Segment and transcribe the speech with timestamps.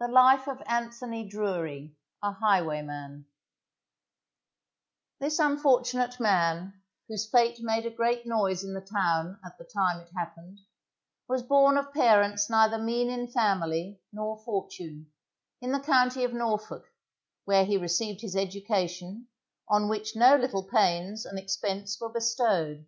[0.00, 3.26] The Life of ANTHONY DRURY, a Highwayman
[5.20, 10.00] This unfortunate man, whose fate made a great noise in the town at the time
[10.00, 10.60] it happened,
[11.28, 15.12] was born of parents neither mean in family nor fortune,
[15.60, 16.86] in the county of Norfolk,
[17.44, 19.28] where he received his education,
[19.68, 22.86] on which no little pains and expense were bestowed.